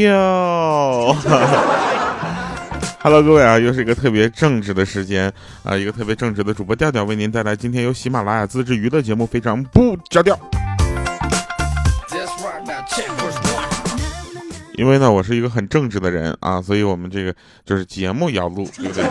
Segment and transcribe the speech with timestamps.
[0.00, 1.16] 哟。
[3.02, 5.32] Hello，各位啊，又是一个特别正直的时间
[5.62, 10.34] 啊，一个特别正直的主播调调为您带来今天由喜马拉雅自制娱乐节目《非常不着调》。
[14.74, 17.34] 因为呢，我是一个很正直的人啊，所以我们这个
[17.64, 19.04] 就是节目要录，对不对？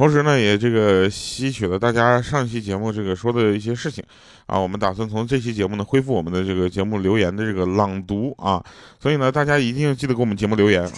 [0.00, 4.02] 同时呢，也这个吸取了大家上期节目这个说的一些事情
[4.46, 8.64] 啊，我们打算从这期节目呢恢复我们的这个节目留言的这个朗读啊，
[8.98, 10.90] 所以呢，大家一定记得给我们节目留言。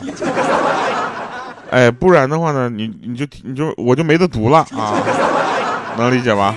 [1.70, 4.94] 哎，不然的话呢，你你就你就我就没得读了啊，
[5.98, 6.54] 能理解吧？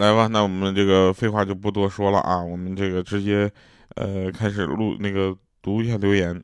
[0.00, 3.48] 来吧，那我们这个废话就不多说了啊，我们这个直接
[3.96, 6.42] 呃开始录那个读一下留言。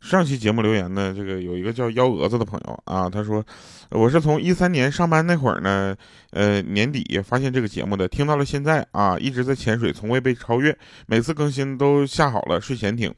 [0.00, 3.44] 上期节目留言呢，这个有一个叫幺蛾子的朋友啊，他说
[3.90, 5.94] 我是从一三年上班那会儿呢，
[6.30, 10.74] 呃年底发现这个节目的，听到了现在啊，一直在潜水，从未被超越，
[11.06, 13.12] 每次更新都下好了睡前听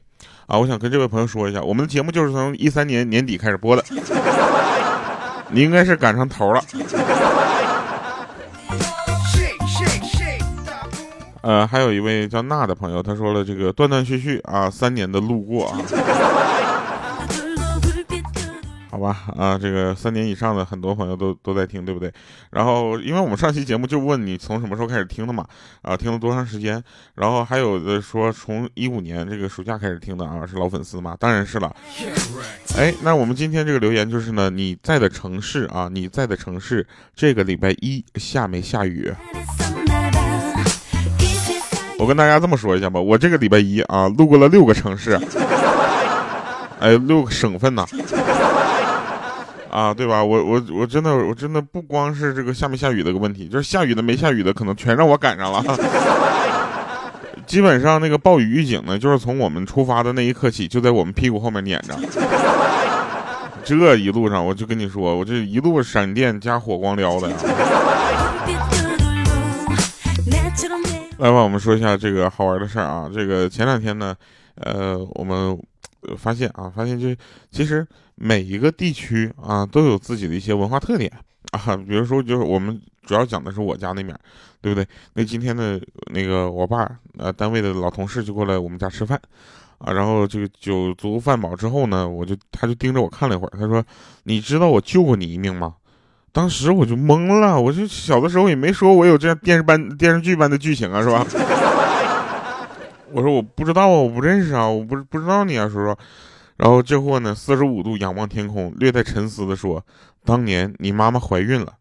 [0.45, 0.59] 啊。
[0.59, 3.85] 我想跟这位朋友说一下，我们的节目就是从一三年年底开始播的，
[5.51, 6.61] 你应该是赶上头了。
[11.43, 15.77] 呃，还有一位叫娜的朋友，他说了这个断断续续啊，三年的路过啊。
[18.89, 22.13] 好吧，啊，这个三年以上的很多朋友都都在听，对不对？
[22.51, 25.45] 然后，因为我们上期节目就问你从什么时候开始听的嘛，
[25.81, 26.81] 啊，听了多长时间？
[27.15, 31.17] 然后还有的说从一五年这个暑假开始听的啊，是老粉丝嘛？
[31.19, 31.75] 当然是了。
[32.77, 39.11] 哎，那我们今天这个留言就是呢，你在的城市啊，你在的城市这个礼拜一下没下雨？
[42.03, 45.17] 我跟大家这么说一下吧，我这个礼拜一啊，路过了六个城市，
[46.81, 47.85] 哎，六个省份呐。
[49.71, 50.21] 啊，对吧？
[50.21, 55.63] 我我我真的我真的不光是这个下没下雨的个问题，就是下雨的没下雨的，可能全让我赶上了。
[57.47, 61.95] 基本上那个暴雨预警呢，就是从我们出发的那一刻起，就在我们屁股后面撵着。
[63.63, 67.35] 这一路上，我就跟你说，我这一路闪电加火光撩的呀。
[71.17, 73.09] 来吧，我们说一下这个好玩的事儿啊。
[73.13, 74.15] 这个前两天呢，
[74.55, 75.57] 呃，我们
[76.17, 77.15] 发现啊，发现就
[77.51, 77.85] 其实。
[78.15, 81.11] 每一个地区啊，都有自己的一些文化特点
[81.51, 81.75] 啊。
[81.75, 84.15] 比如说，就是我们主要讲的是我家那面，
[84.61, 84.87] 对不对？
[85.15, 85.81] 那今天的
[86.13, 86.87] 那个我爸
[87.17, 89.19] 呃单位的老同事就过来我们家吃饭
[89.79, 93.83] 啊，然后这个酒足饭饱之后呢，我就他就盯着我看了一会儿，他说
[94.25, 95.73] ：“你知道我救过你一命吗？”
[96.33, 101.23] 当时我就懵了，我就小的时候也没说我有这样电视般电视剧般的剧情啊，是吧？
[103.11, 105.95] 我说我不知道啊，我不认识啊，我不不知道你啊，叔叔。
[106.57, 109.83] 然后这货呢，四十五度仰望天空，略带沉思的说
[110.25, 111.73] ：“当年你妈妈怀孕了，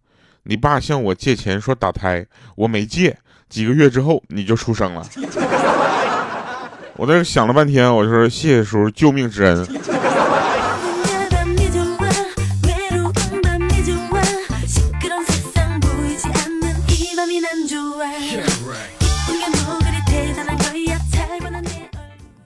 [0.43, 2.27] 你爸向我借钱说打胎，
[2.57, 3.17] 我没借。
[3.49, 5.07] 几个月之后你就出生了。
[6.97, 9.67] ”我在这想了半天，我就说：“谢谢叔叔救命之恩。”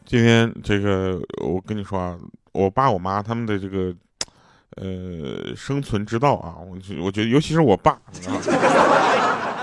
[0.06, 2.16] 今天这个，我跟你说啊，
[2.52, 3.92] 我爸我妈他们的这个，
[4.76, 7.98] 呃，生存之道啊，我我觉得，尤其是我爸，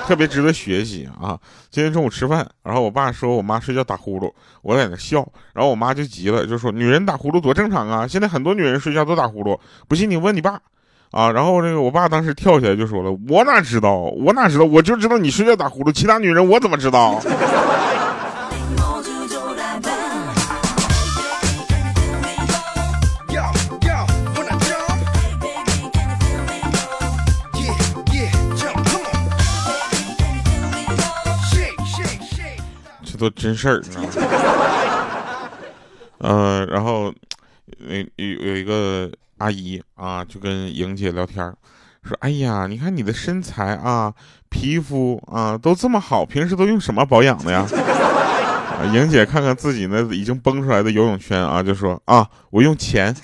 [0.06, 1.40] 特别值得学习啊。
[1.72, 4.30] 今天中午吃饭，然后我爸说我妈睡觉打呼噜，
[4.62, 10.60] 我在那笑，然后我妈就急了，就说女人打呼噜多正常啊，现在很多女人睡觉都打呼噜，不信你问你爸
[11.12, 11.32] 啊。
[11.32, 17.18] 然后这个我爸当时跳起来就说了，我哪知道，我哪知道，我就知道你睡觉打呼噜，其他女人我怎么知道？
[33.24, 35.50] 做真事儿，你知道吗？
[36.20, 37.14] 嗯， 然后
[37.78, 41.46] 有有有一个阿姨啊，就跟莹姐聊天
[42.04, 44.14] 说：“哎呀，你看你的身材啊，
[44.50, 47.66] 皮肤啊，都这么好，平时都用什么保养的呀？
[48.94, 53.16] ”莹姐看看自己那已经崩出来的游泳圈啊，就说：“啊，我用钱。”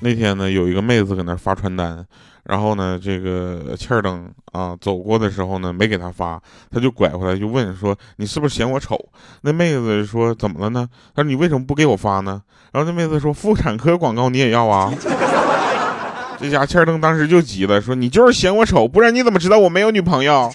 [0.00, 2.04] 那天呢，有一个妹子搁那发传单，
[2.44, 6.40] 然后呢，这个欠儿登啊走过的时候呢，没给他发，
[6.70, 8.96] 他就拐回来就问说：“你是不是嫌我丑？”
[9.42, 12.40] 那妹子说：“怎么了呢？”他说：“你为什么不给我发呢？”
[12.72, 14.92] 然后那妹子说：“妇产科广告你也要啊？”
[16.40, 20.48] 这家欠儿登当时就急了，说：“你就是嫌我丑，不然你怎么知道我没有女朋友？”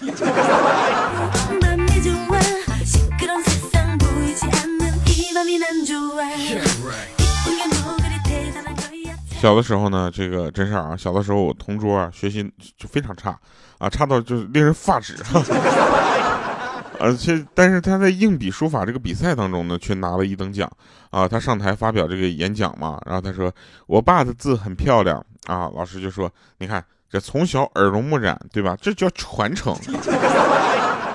[9.44, 12.42] 小的时候呢，这个真事啊，小的时候我同桌啊学习
[12.78, 13.38] 就非常差
[13.76, 15.14] 啊，差到就是令人发指。
[16.98, 20.66] 而且，但是他在硬笔书法这个比赛当中呢，却拿了一等奖
[21.10, 21.28] 啊！
[21.28, 23.52] 他上台发表这个演讲嘛，然后他说
[23.86, 28.74] ：“我爸的字很漂亮啊。”老师就说：“你看，这从小耳濡目染，对吧？
[28.80, 29.76] 这叫传承。”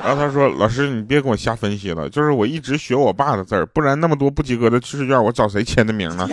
[0.06, 6.30] 然后他说：“老师，你别跟我瞎分析了，就是我一直学我爸的字儿，不然那么多不及格的试卷，我找谁签的名呢？”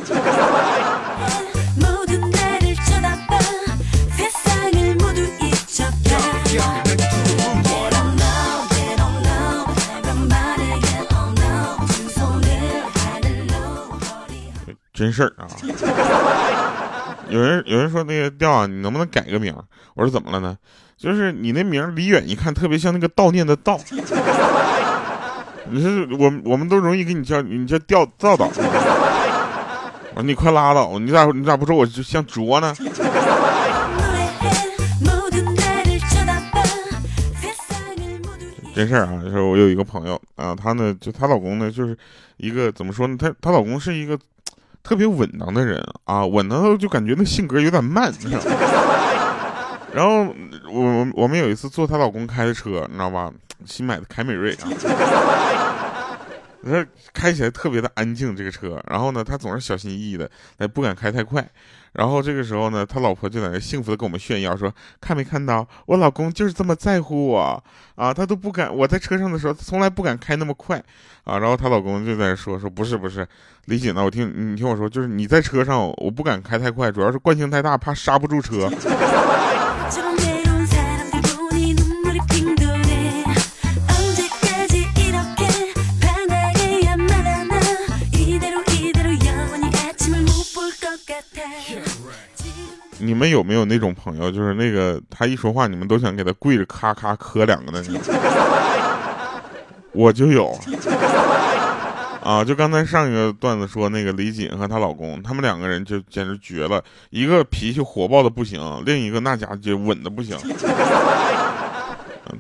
[14.97, 15.47] 真事儿啊！
[17.29, 19.55] 有人有人说那个调啊，你能不能改个名？
[19.95, 20.57] 我说怎么了呢？
[20.97, 23.79] 就是你那名离远一看特别像那个悼念的悼。
[25.69, 28.47] 你是我我们都容易给你叫你叫调造导。
[28.47, 32.75] 我说你快拉倒，你咋你咋不说我就像卓呢？
[38.75, 39.21] 真事儿啊！
[39.23, 41.95] 就是我有一个朋友啊，她呢就她老公呢就是
[42.39, 43.15] 一个怎么说呢？
[43.19, 44.19] 她她老公是一个。
[44.87, 48.13] 特别稳当的人啊，稳当的就感觉那性格有点慢。
[49.93, 50.33] 然后
[50.73, 53.33] 我我们有一次坐她老公开的车，你知道吧？
[53.65, 54.71] 新买的凯美瑞啊，
[56.65, 58.83] 他开起来特别的安静这个车。
[58.89, 61.47] 然后呢，他总是小心翼翼的，哎，不敢开太快。
[61.93, 64.71] 然后这个时候呢，他老婆就在那幸福的跟我们炫耀说
[65.01, 67.65] ：“看没看到，我老公就是这么在乎我
[67.95, 70.77] 啊，他都不敢我在车上的时候，从来不敢开那么快
[71.25, 73.27] 啊。”然后她老公就在说：“说不是不是，
[73.65, 74.05] 李姐呢？
[74.05, 78.71] 我听你听我说，就是你在车上，我不敢开太快，主要是惯性太大，怕刹不住车。
[92.99, 98.01] ”你们有没有那种朋友，就是那个他一说话，你们都想给他跪着咔咔磕两个的呢？
[99.93, 100.59] 我就有
[102.23, 102.45] 啊！
[102.45, 110.37] 就刚才上一个段子说那个李锦和她老公，他们两个人就简直绝了，一个脾气火爆的不行，另一个那家就稳的不行。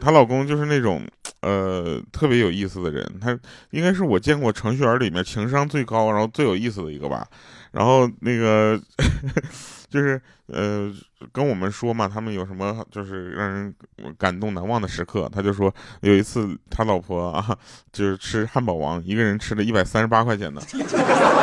[0.00, 1.02] 她老公就是那种
[1.40, 3.38] 呃特别有意思的人，他
[3.70, 7.26] 应该是我见过程序员里面情商最高，然后最有意思的一个吧。
[7.76, 8.81] 然后那个。
[9.88, 10.93] 就是呃，
[11.32, 13.73] 跟我们说嘛，他们有什么就是让人
[14.19, 15.31] 感动难忘的时刻？
[15.32, 17.56] 他就说有一次他老婆啊，
[17.93, 20.61] 就是吃汉堡王，一个人吃了一百三十八块钱的，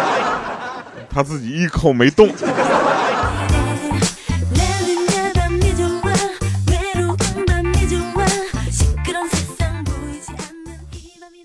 [1.10, 2.28] 他自己一口没动。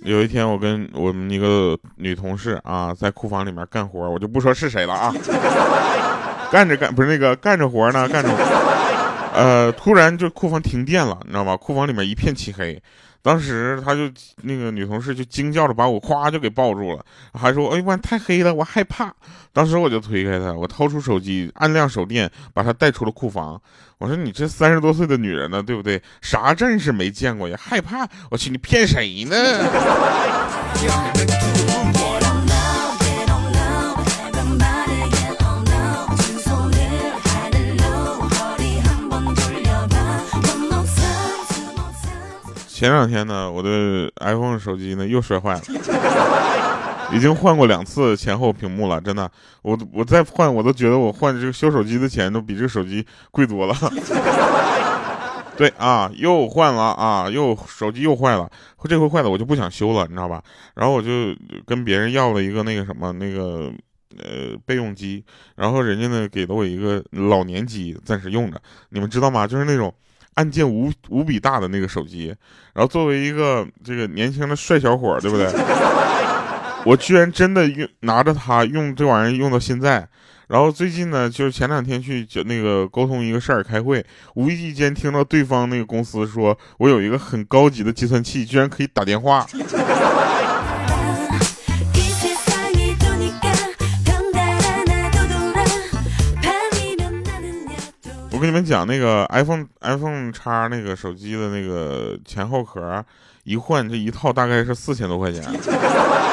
[0.09, 5.13] 有一天，我跟我们一个女同事啊，在库房里面干活，我就不说是谁了啊。
[6.51, 8.31] 干着干不是那个干着活呢，干着，
[9.35, 11.55] 呃，突然就库房停电了，你知道吗？
[11.59, 12.83] 库房里面一片漆黑，
[13.29, 17.05] 当时他就那个女同事就惊叫着把我咵就给抱住了，
[17.35, 19.15] 还说：“哎呀妈，太黑了，我害怕。”
[19.53, 23.61] 当时我就推开他，我掏出手机按亮手电，把他带出了库房。
[23.99, 26.02] 我说：“你这三十多岁的女人呢，对不对？
[26.23, 27.55] 啥阵势没见过呀？
[27.61, 28.09] 害怕？
[28.31, 29.37] 我去，你骗谁呢？”
[42.78, 45.61] 前两天呢，我的 iPhone 手机呢又摔坏了，
[47.12, 49.28] 已经换过两次前后屏幕了，真的，
[49.62, 53.75] 我我再换我都觉得我换这个修手机的钱都比这个手机贵多了。
[55.58, 58.49] 对啊，又换了啊，又手机又坏了，
[58.85, 60.40] 这回坏了我就不想修了，你知道吧？
[60.76, 61.35] 然后我就
[61.66, 63.73] 跟别人要了一个那个什么那个
[64.16, 65.25] 呃备用机，
[65.56, 69.49] 然后人家呢给了我一个老年机暂时用着，你们知道吗？
[69.49, 69.92] 就是那种。
[70.38, 72.28] 按键无无比大的那个手机，
[72.73, 75.50] 然后作为一个这个年轻的帅小伙，对不对？
[76.85, 80.09] 我居然真的用拿着它用这玩意儿用到现在。
[80.47, 84.02] 然后最近呢，就是前两天去那个沟通一个事儿开会，
[84.37, 89.45] 无意间听到对方那个公司说我有一个很高级的计算器，居然可以打电话。
[98.38, 103.04] 我跟你们讲，那个 iPhone iPhone 叉那个手机的那个前后壳
[103.42, 105.42] 一换，这一套大概是四千多块钱，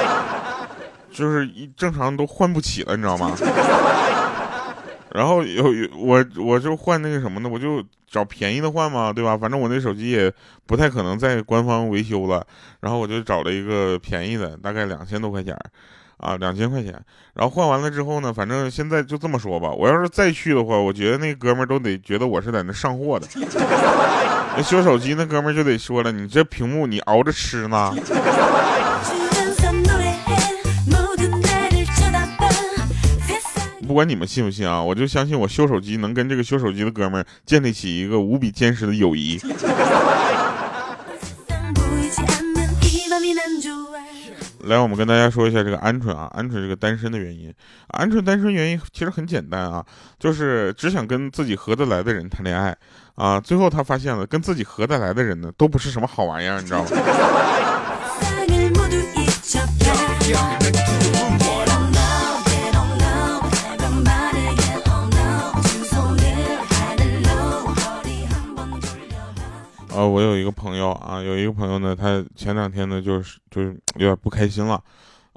[1.12, 3.36] 就是一正常都换不起了，你知道吗？
[5.14, 7.50] 然后有有我我就换那个什么呢？
[7.50, 9.36] 我就找便宜的换嘛，对吧？
[9.36, 10.32] 反正我那手机也
[10.68, 12.46] 不太可能在官方维修了，
[12.82, 15.58] 然后我就找了一个便宜的，大概两千多块钱。
[16.18, 16.94] 啊，两千块钱。
[17.34, 23.28] 然后换完了之后呢，反正现在就这么说吧，我要是再去的话，我觉得那哥们儿都得觉得我是在那上货的。
[24.58, 27.94] 那修手机那哥们儿就得说了，你这屏幕你熬着吃呢。
[33.88, 39.40] 不管你们信不信啊，我就相信我修手机能跟这个修手机的哥们儿建立起一个无比坚实的友谊。
[44.66, 47.54] 来，我们跟大家说一下这个鹌鹑啊，鹌鹑这个单身的原因。
[47.90, 49.86] 鹌鹑单身原因其实很简单啊，
[50.20, 52.76] 就是只想跟自己合得来的人谈恋爱
[53.16, 53.40] 啊。
[53.40, 56.90] 最后他发现了，跟自己合得来的人呢，都不是什么好玩意儿，你知道吗？
[69.96, 74.78] 呃，我有一个朋友啊，有一个朋友呢，他前两天呢，就是就是有点不开心了，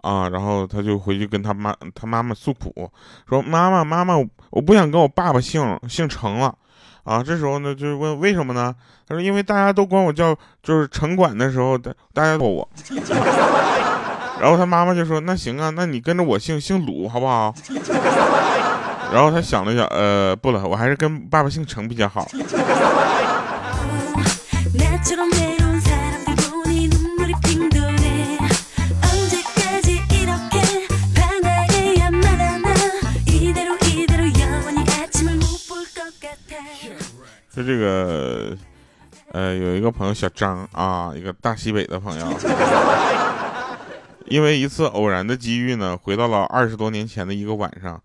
[0.03, 2.91] 啊，然后他就回去跟他妈他妈妈诉苦，
[3.29, 4.17] 说妈妈妈妈，
[4.51, 6.53] 我不想跟我爸爸姓姓程了，
[7.05, 8.75] 啊，这时候呢，就是问为什么呢？
[9.07, 12.69] 他说因为大家都管我叫就是城管的时候，大大家叫我，
[14.41, 17.55] 然后他妈妈就说那行啊，那你跟着我姓姓鲁好不好？
[19.15, 22.27] 然后他想了想，呃，不了，我还是跟爸爸姓程比较好。
[37.69, 38.57] 这个，
[39.33, 42.27] 呃，有一个朋友小张啊，一个大西北的朋友，
[44.25, 48.01] 因为一次偶然的机遇呢，回到了二十多年前的一个晚上。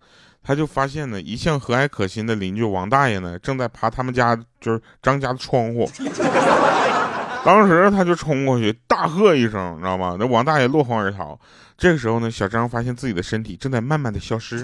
[0.46, 5.90] 他就发现呢，一向和蔼可亲的邻居王大爷呢，正在爬他们家就是张家的窗户。
[7.42, 10.18] 当时他就冲过去，大喝一声，你知道吗？
[10.20, 11.40] 那王大爷落荒而逃。
[11.78, 14.62] 这个时候呢，小张发现自己的身体正在慢慢的消失，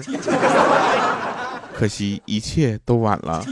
[1.73, 3.43] 可惜一切都晚了。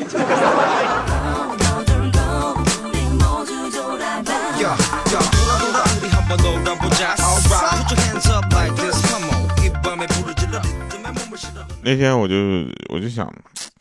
[11.89, 12.35] 那天我就
[12.89, 13.27] 我就想，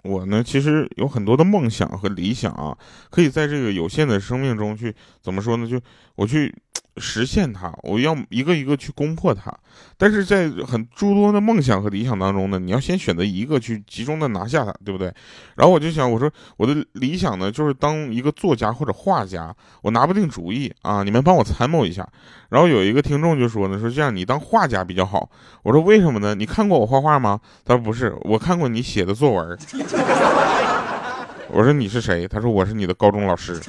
[0.03, 2.77] 我呢其实有很多的梦想和理想啊，
[3.11, 5.67] 可以在这个有限的生命中去怎么说呢？
[5.69, 5.81] 就
[6.17, 6.55] 我去。
[7.01, 9.57] 实现它，我要一个一个去攻破它。
[9.97, 15.07] 但是在很诸多的梦想和理想当中呢，你要先选择一个去集中的拿下它，对不对？
[15.55, 22.05] 然后我就想，我说我的理想呢，就是当一个作家或者画家，我拿不定主意啊，你们帮我参谋一下。
[22.49, 25.31] 然后有一个听众就说呢，说这样你当画家比较好。
[25.63, 26.35] 我说为什么呢？
[26.35, 27.39] 你看过我画画吗？
[27.65, 29.57] 他说不是，我看过你写的作文。
[31.51, 32.29] 我说你是谁？
[32.29, 33.61] 他说我是你的高中老师。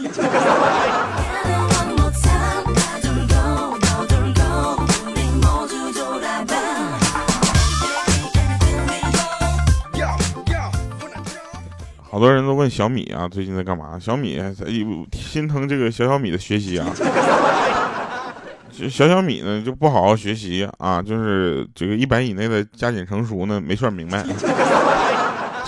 [12.12, 13.98] 好多人都问小米啊，最近在干嘛？
[13.98, 14.42] 小米
[15.14, 16.86] 心疼这个小小米的学习啊。
[18.90, 24.26] 小小米呢就不好好学习啊，就是这个一百以内的加减乘除呢没算明白。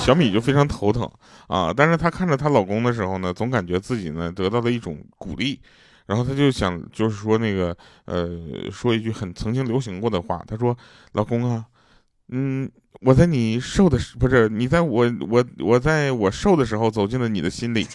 [0.03, 1.09] 小米就非常头疼
[1.47, 5.59] 啊，但是她看着她老公的时候呢，总感觉自己呢得到了一种鼓励，
[6.07, 8.29] 然后她就想就是说那个呃
[8.71, 10.75] 说一句很曾经流行过的话，她说
[11.13, 11.65] ：“老公啊。”
[12.33, 12.69] 嗯，
[13.01, 17.85] 我在你瘦的时不是你在我我我在我瘦的时候走进了你的心里，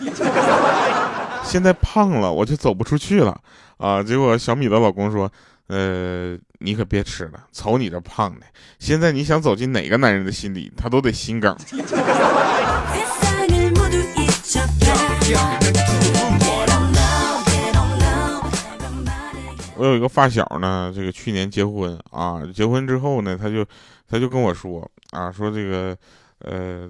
[1.42, 3.40] 现在胖了我就走不出去了
[3.78, 4.02] 啊！
[4.02, 5.30] 结果小米的老公说，
[5.68, 8.46] 呃，你可别吃了，瞅你这胖的，
[8.78, 11.56] 现在你想走进哪个男人的心里，他都得心梗。
[19.78, 23.66] 我有一个发小呢，这个去年结婚啊，结婚之后呢，他就。
[24.08, 25.96] 他就跟我说啊，说这个，
[26.38, 26.88] 呃，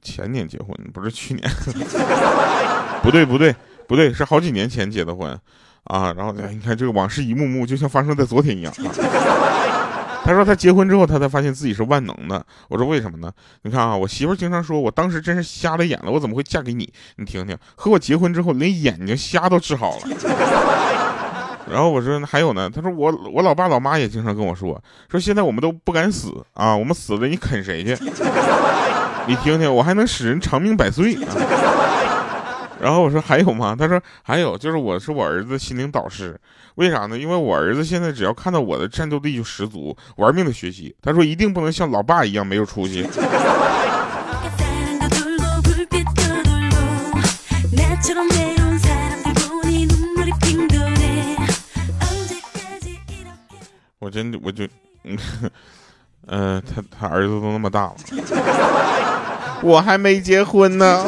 [0.00, 1.46] 前年结婚不是去年，
[3.04, 3.54] 不对不对
[3.86, 5.38] 不对，是好几年前结的婚，
[5.86, 8.72] 啊，然后你看这个往事一幕幕，就像发生在昨天一样。
[10.24, 12.44] 他说他结婚之后，他才发现自己是万能的。
[12.68, 13.30] 我说为什么呢？
[13.62, 16.92] 你看啊，我媳妇经常说，我当时真是瞎了眼了，我怎么会嫁给你？
[17.14, 20.08] 你听听，和我结婚之后，连眼睛瞎都治好了。
[21.70, 27.96] 然后我说还有呢，他说我我老爸老妈也经常跟我说，说现在我们都不敢死啊，我们死了你啃谁去？
[29.28, 31.20] 你听听，我还能使人长命百岁啊。
[32.80, 33.74] 然后我说还有吗？
[33.78, 36.38] 他说还有，就是我是我儿子心灵导师，
[36.76, 37.18] 为啥呢？
[37.18, 40.94] 因为我儿子现在只要看到我的战斗力就十足，玩命的学习。
[41.00, 43.08] 他说一定不能像老爸一样没有出息。
[53.98, 54.64] 我真的我就
[56.26, 57.96] 嗯，他他，儿子都那么大了，
[59.62, 61.04] 我还没结婚呢。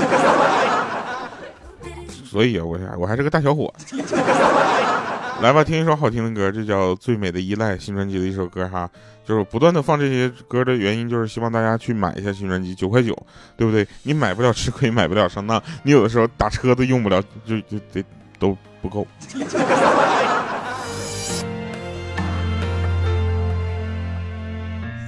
[2.28, 3.72] 所以啊，我我还是个大小伙。
[5.40, 8.90] 来吧，听一首好听的歌，这叫《最美的依赖》，新专辑的一首歌哈。
[9.24, 13.16] 就是不断的放这些歌的原因，就是希望大家去买一下新专辑，九块九，
[13.56, 13.86] 对不对？
[14.02, 18.04] 你买不了吃亏，买不了上当，你有的时候打车都用不了，就就得
[18.38, 19.06] 都不够。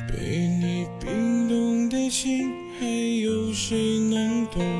[0.07, 0.17] 被
[0.61, 4.80] 你冰冻的心，还有谁能懂？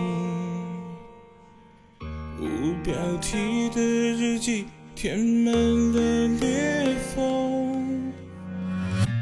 [3.21, 4.67] 题的日记。
[5.03, 8.13] 填满了裂缝，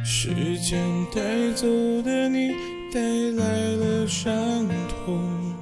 [0.05, 0.77] 时间
[1.15, 1.69] 带走
[2.03, 2.51] 的你，
[2.93, 3.45] 带来
[3.77, 4.35] 了伤
[4.89, 5.55] 痛。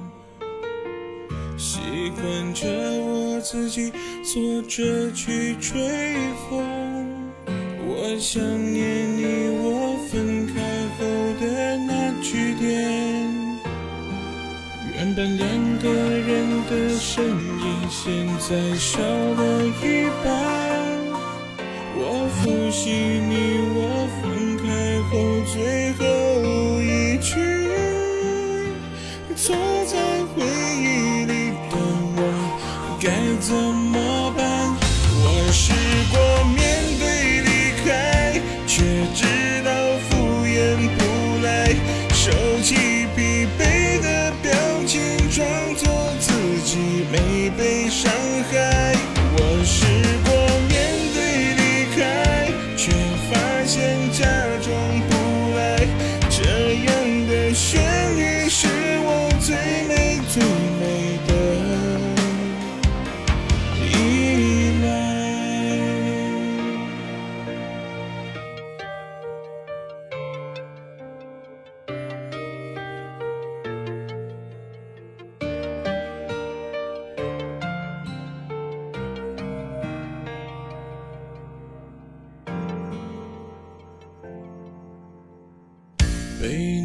[1.55, 1.79] 习
[2.19, 2.67] 惯着
[2.99, 3.91] 我自己
[4.23, 6.15] 坐着去吹
[6.49, 7.05] 风，
[7.85, 8.41] 我想
[8.73, 8.96] 念
[14.97, 20.27] 原本两个人的身影，现在少了一半。
[21.95, 23.77] 我复习你我
[24.17, 24.65] 分开
[25.03, 25.13] 后
[25.53, 26.01] 最后
[26.81, 27.29] 一句，
[29.35, 30.16] 坐在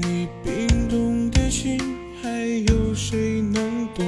[0.02, 1.78] 你冰冻的心，
[2.20, 2.28] 还
[2.68, 4.04] 有谁能懂？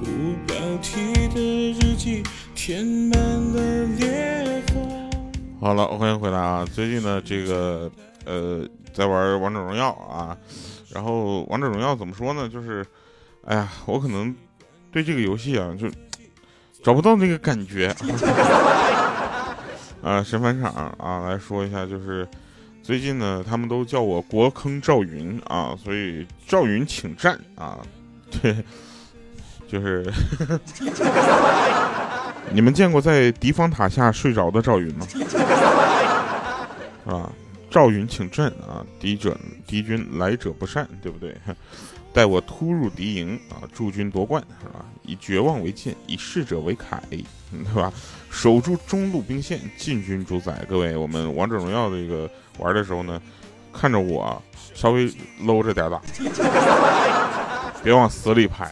[0.00, 1.40] 无标题的
[1.72, 2.22] 日记，
[2.54, 5.10] 填满了裂缝。
[5.60, 6.64] 好了，欢迎回来啊！
[6.72, 7.90] 最近呢，这个
[8.24, 10.36] 呃，在玩王者荣耀啊，
[10.90, 12.48] 然后王者荣耀怎么说呢？
[12.48, 12.86] 就是，
[13.44, 14.32] 哎呀，我可能
[14.92, 15.88] 对这个游戏啊，就
[16.84, 17.88] 找不到那个感觉。
[20.00, 22.26] 啊，神返场啊，来说一下，就是
[22.82, 27.78] 最近呢，他们都叫我国坑赵云啊，所以赵云请战啊，
[28.42, 28.56] 对，
[29.68, 30.04] 就是
[32.52, 35.06] 你们见过在敌方塔下睡着的赵云吗？
[37.06, 37.32] 啊，
[37.70, 41.34] 赵云请战啊，敌者敌军来者不善，对不对？
[42.12, 44.84] 待我突入敌营啊，驻军夺冠是吧？
[45.02, 46.98] 以绝望为剑，以逝者为铠，
[47.50, 47.90] 对吧？
[48.28, 50.62] 守住中路兵线，进军主宰。
[50.68, 53.20] 各位，我们王者荣耀这个玩的时候呢，
[53.72, 54.40] 看着我
[54.74, 55.12] 稍微
[55.44, 56.00] 搂着点打，
[57.82, 58.70] 别往死里拍，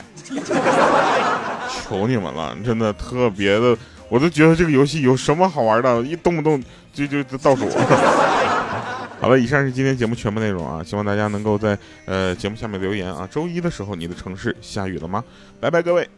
[1.71, 3.77] 求你们了，真的特别的，
[4.09, 6.63] 我都觉得这个游戏有什么好玩的，一动不动
[6.93, 7.69] 就就就倒数。
[9.21, 10.83] 好了，以上是今天节目全部内容啊！
[10.83, 13.29] 希望大家能够在呃节目下面留言啊。
[13.31, 15.23] 周一的时候，你的城市下雨了吗？
[15.61, 16.09] 拜拜，各位。